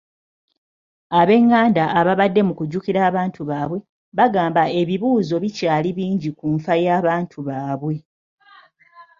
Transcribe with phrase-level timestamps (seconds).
[1.19, 3.79] Ab'enganda ababadde mu kujjukira abantu baabwe,
[4.17, 7.95] bagamba ebibuuzo bikyali bingi ku nfa y'abantu baabwe.